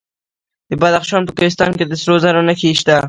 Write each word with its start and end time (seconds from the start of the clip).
د 0.69 0.71
بدخشان 0.81 1.21
په 1.25 1.31
کوهستان 1.37 1.71
کې 1.77 1.85
د 1.87 1.93
سرو 2.01 2.15
زرو 2.23 2.41
نښې 2.47 2.69
شته. 2.79 2.95